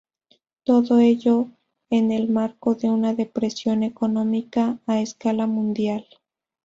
[0.63, 1.51] Todo ello
[1.91, 6.07] en el marco de una depresión económica a escala mundial.